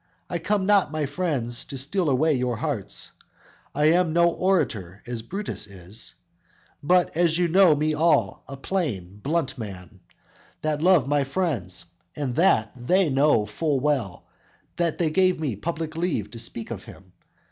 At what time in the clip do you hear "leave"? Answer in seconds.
15.95-16.31